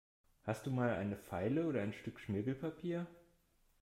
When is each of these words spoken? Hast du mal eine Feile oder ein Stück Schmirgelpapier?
Hast 0.47 0.65
du 0.65 0.71
mal 0.71 0.95
eine 0.95 1.15
Feile 1.15 1.67
oder 1.67 1.81
ein 1.83 1.93
Stück 1.93 2.19
Schmirgelpapier? 2.19 3.05